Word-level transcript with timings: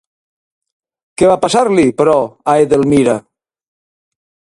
Què 1.21 1.27
va 1.31 1.35
passar-li, 1.43 1.85
però, 1.99 2.15
a 2.53 2.57
Edelmira? 2.63 3.15